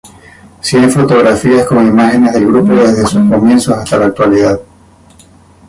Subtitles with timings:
[0.61, 4.59] Cien fotografías con imágenes del grupo desde sus comienzos hasta la actualidad.